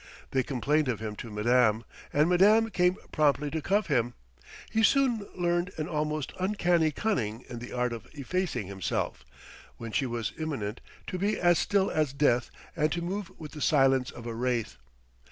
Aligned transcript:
They 0.31 0.41
complained 0.41 0.87
of 0.87 0.99
him 0.99 1.15
to 1.17 1.29
Madame, 1.29 1.83
and 2.11 2.27
Madame 2.27 2.71
came 2.71 2.95
promptly 3.11 3.51
to 3.51 3.61
cuff 3.61 3.85
him. 3.85 4.15
He 4.71 4.81
soon 4.81 5.27
learned 5.35 5.71
an 5.77 5.87
almost 5.87 6.33
uncanny 6.39 6.89
cunning 6.89 7.45
in 7.47 7.59
the 7.59 7.71
art 7.71 7.93
of 7.93 8.07
effacing 8.13 8.65
himself, 8.65 9.23
when 9.77 9.91
she 9.91 10.07
was 10.07 10.31
imminent, 10.39 10.81
to 11.05 11.19
be 11.19 11.39
as 11.39 11.59
still 11.59 11.91
as 11.91 12.13
death 12.13 12.49
and 12.75 12.91
to 12.93 13.03
move 13.03 13.31
with 13.37 13.51
the 13.51 13.61
silence 13.61 14.09
of 14.09 14.25
a 14.25 14.33
wraith. 14.33 14.77